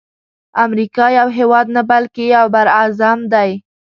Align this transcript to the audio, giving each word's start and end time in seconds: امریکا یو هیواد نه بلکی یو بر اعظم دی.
امریکا 0.65 1.05
یو 1.17 1.27
هیواد 1.37 1.67
نه 1.75 1.81
بلکی 1.89 2.25
یو 2.35 2.45
بر 2.53 2.67
اعظم 2.79 3.19
دی. 3.33 3.51